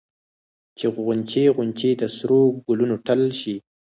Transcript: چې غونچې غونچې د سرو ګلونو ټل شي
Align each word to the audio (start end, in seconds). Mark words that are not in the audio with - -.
چې 0.77 0.85
غونچې 0.95 1.43
غونچې 1.55 1.89
د 2.01 2.03
سرو 2.15 2.41
ګلونو 2.65 2.95
ټل 3.05 3.21
شي 3.39 3.55